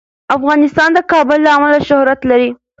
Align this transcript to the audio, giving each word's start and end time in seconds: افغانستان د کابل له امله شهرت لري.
افغانستان 0.37 0.89
د 0.93 0.99
کابل 1.11 1.39
له 1.45 1.51
امله 1.57 1.79
شهرت 1.89 2.19
لري. 2.29 2.49